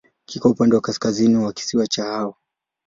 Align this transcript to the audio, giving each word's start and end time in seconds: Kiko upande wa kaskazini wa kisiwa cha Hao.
Kiko 0.25 0.49
upande 0.49 0.75
wa 0.75 0.81
kaskazini 0.81 1.35
wa 1.35 1.53
kisiwa 1.53 1.87
cha 1.87 2.03
Hao. 2.03 2.37